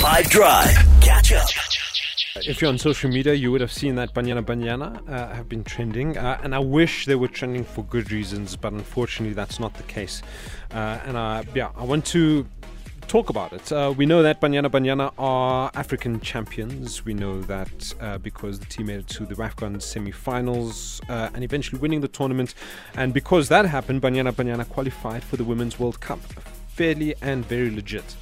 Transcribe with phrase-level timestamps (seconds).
[0.00, 0.74] 5 Drive.
[1.02, 1.46] Catch up.
[2.36, 5.62] If you're on social media, you would have seen that Banyana Banyana uh, have been
[5.62, 9.74] trending, uh, and I wish they were trending for good reasons, but unfortunately, that's not
[9.74, 10.22] the case.
[10.72, 12.46] Uh, and uh, yeah, I want to
[13.08, 13.70] talk about it.
[13.70, 17.04] Uh, we know that Banyana Banyana are African champions.
[17.04, 21.44] We know that uh, because the team made it to the AFCON semi-finals uh, and
[21.44, 22.54] eventually winning the tournament,
[22.94, 26.20] and because that happened, Banyana Banyana qualified for the Women's World Cup,
[26.68, 28.16] fairly and very legit.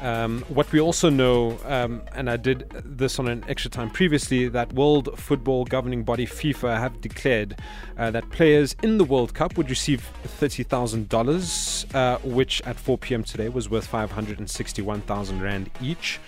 [0.00, 4.48] Um, what we also know, um, and I did this on an extra time previously,
[4.48, 7.56] that World Football Governing Body FIFA have declared
[7.98, 13.22] uh, that players in the World Cup would receive $30,000, uh, which at 4 p.m.
[13.22, 16.18] today was worth 561,000 Rand each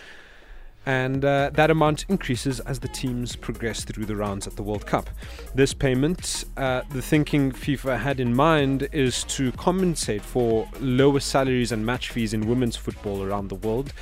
[0.87, 4.87] and uh, that amount increases as the teams progress through the rounds at the World
[4.87, 5.09] Cup.
[5.55, 11.73] This payment, uh, the thinking FIFA had in mind, is to compensate for lower salaries
[11.73, 13.93] and match fees in women's football around the world.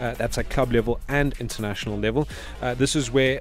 [0.00, 2.28] Uh, that's at club level and international level.
[2.62, 3.40] Uh, this is where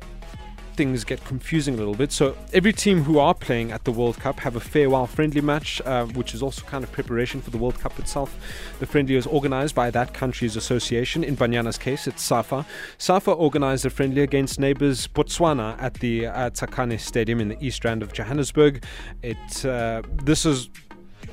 [0.77, 2.11] things get confusing a little bit.
[2.11, 5.81] So every team who are playing at the World Cup have a farewell friendly match,
[5.81, 8.37] uh, which is also kind of preparation for the World Cup itself.
[8.79, 11.23] The friendly is organized by that country's association.
[11.23, 12.65] In Banyana's case, it's SAFA.
[12.97, 17.83] SAFA organized a friendly against neighbors Botswana at the uh, Tsakane Stadium in the east
[17.83, 18.83] rand of Johannesburg.
[19.23, 20.69] It uh, this is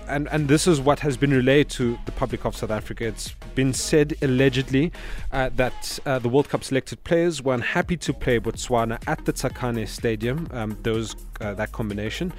[0.09, 3.07] and and this is what has been relayed to the public of South Africa.
[3.07, 4.93] It's been said allegedly
[5.33, 9.33] uh, that uh, the World Cup selected players were unhappy to play Botswana at the
[9.33, 10.49] Tsakane Stadium.
[10.53, 12.33] Um, those uh, that combination.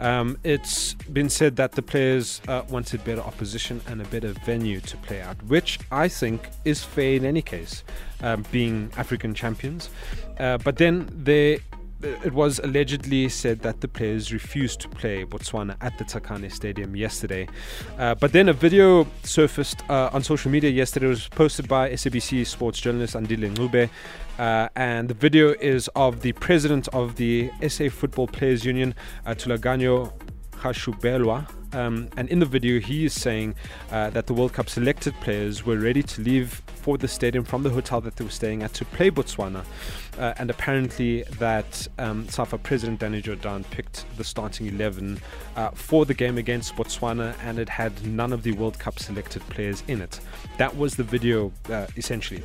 [0.00, 4.80] Um, it's been said that the players uh, wanted better opposition and a better venue
[4.80, 7.84] to play at, which I think is fair in any case,
[8.22, 9.90] um, being African champions.
[10.38, 11.60] Uh, but then they
[12.02, 16.96] it was allegedly said that the players refused to play Botswana at the Tsakane Stadium
[16.96, 17.48] yesterday.
[17.98, 21.06] Uh, but then a video surfaced uh, on social media yesterday.
[21.06, 23.88] It was posted by SABC sports journalist Andile Ncube.
[24.38, 28.94] Uh, and the video is of the president of the SA Football Players Union,
[29.26, 30.12] uh, Thulaganyo
[30.62, 31.46] Gaoshubelwe.
[31.74, 33.54] Um, and in the video, he is saying
[33.90, 37.62] uh, that the World Cup selected players were ready to leave for the stadium from
[37.62, 39.64] the hotel that they were staying at to play Botswana.
[40.18, 45.18] Uh, and apparently, that um, SAFA President Danny Jordaan picked the starting 11
[45.56, 49.42] uh, for the game against Botswana, and it had none of the World Cup selected
[49.48, 50.20] players in it.
[50.58, 52.42] That was the video, uh, essentially.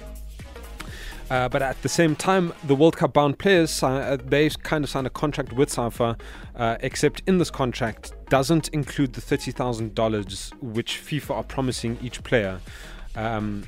[1.30, 4.90] Uh, but at the same time, the World Cup bound players, uh, they kind of
[4.90, 6.18] signed a contract with SAFA,
[6.56, 12.60] uh, except in this contract doesn't include the $30,000 which FIFA are promising each player.
[13.16, 13.66] Um,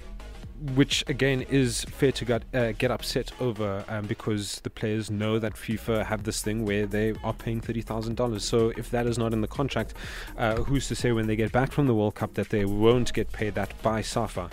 [0.75, 5.40] which again is fair to get, uh, get upset over um, because the players know
[5.40, 8.44] that FIFA have this thing where they are paying thirty thousand dollars.
[8.44, 9.94] So if that is not in the contract,
[10.38, 13.14] uh, who's to say when they get back from the World Cup that they won't
[13.14, 14.50] get paid that by SAFA?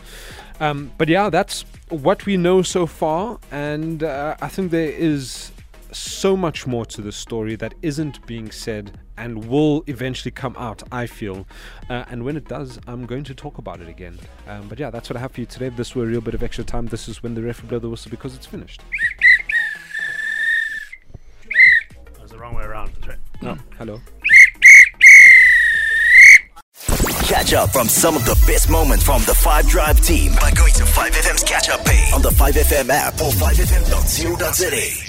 [0.60, 5.52] Um, but yeah, that's what we know so far, and uh, I think there is
[5.96, 10.82] so much more to the story that isn't being said and will eventually come out,
[10.92, 11.46] I feel.
[11.88, 14.18] Uh, and when it does, I'm going to talk about it again.
[14.46, 15.70] Um, but yeah, that's what I have for you today.
[15.70, 17.78] This were a real bit of extra time, this is when the referee will blow
[17.78, 18.82] the whistle because it's finished.
[22.12, 22.92] That was the wrong way around.
[22.94, 23.18] That's right.
[23.42, 24.00] No, hello.
[27.26, 30.72] Catch up from some of the best moments from the 5 Drive team by going
[30.74, 35.05] to 5FM's catch up page on the 5FM app or 5FM.co.za.